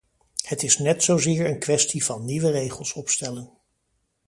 Het 0.45 0.63
is 0.63 0.77
net 0.77 1.03
zozeer 1.03 1.45
een 1.49 1.59
kwestie 1.59 2.05
van 2.05 2.25
nieuwe 2.25 2.51
regels 2.51 2.93
opstellen. 2.93 3.51